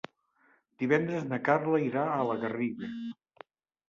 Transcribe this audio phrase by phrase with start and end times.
[0.83, 2.91] Divendres na Carla irà a la Garriga.